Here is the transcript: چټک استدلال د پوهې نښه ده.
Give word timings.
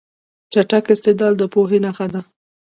چټک 0.51 0.85
استدلال 0.93 1.33
د 1.37 1.43
پوهې 1.53 1.79
نښه 1.85 2.07
ده. 2.13 2.21